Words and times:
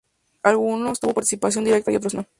Algunos 0.41 0.99
tuvo 0.99 1.13
participación 1.13 1.63
directa 1.63 1.91
y 1.91 1.95
otros 1.97 2.15
no. 2.15 2.25